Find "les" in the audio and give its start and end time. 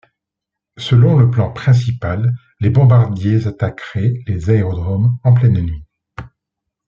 2.59-2.71, 4.25-4.49